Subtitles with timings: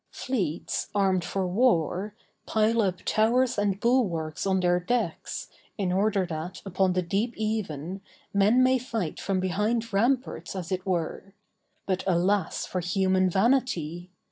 [0.09, 2.15] Fleets, armed for war,
[2.47, 8.01] pile up towers and bulwarks on their decks, in order that, upon the deep even,
[8.33, 11.35] men may fight from behind ramparts as it were.
[11.85, 14.09] But alas for human vanity!